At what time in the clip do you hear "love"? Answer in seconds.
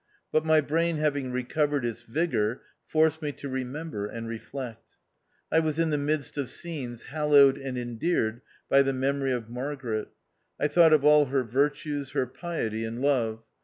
12.99-13.43